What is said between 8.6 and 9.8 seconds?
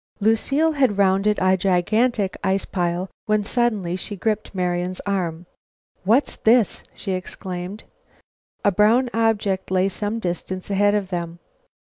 A brown object